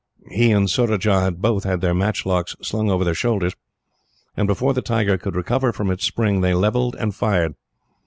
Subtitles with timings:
[0.31, 3.53] He and Surajah had both had their matchlocks slung over their shoulders,
[4.35, 7.53] and before the tiger could recover from its spring, they levelled and fired.